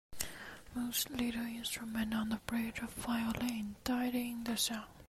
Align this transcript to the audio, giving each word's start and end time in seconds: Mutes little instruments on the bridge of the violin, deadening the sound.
Mutes 0.73 1.07
little 1.11 1.45
instruments 1.45 2.15
on 2.15 2.29
the 2.29 2.37
bridge 2.47 2.79
of 2.79 2.95
the 2.95 3.01
violin, 3.01 3.75
deadening 3.83 4.43
the 4.45 4.57
sound. 4.57 4.87